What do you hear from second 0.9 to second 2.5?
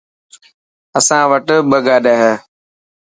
اسان وٽ ٻه گاڏي هي.